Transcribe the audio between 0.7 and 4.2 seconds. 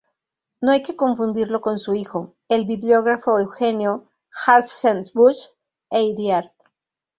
hay que confundirlo con su hijo, el bibliógrafo Eugenio